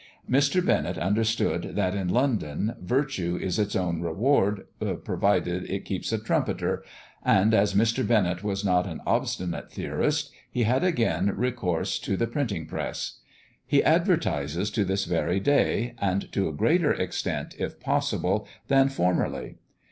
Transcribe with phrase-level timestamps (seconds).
[0.27, 0.65] Mr.
[0.65, 4.65] Bennett understood that in London virtue is its own reward,
[5.03, 6.83] provided it keeps a trumpeter;
[7.23, 8.07] and as Mr.
[8.07, 13.19] Bennett was not an obstinate theorist, he had again recourse to the printing press.
[13.63, 19.57] He advertises to this very day, and to a greater extent, if possible, than formerly.